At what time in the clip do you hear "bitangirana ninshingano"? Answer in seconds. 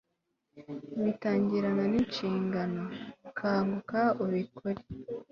1.03-2.83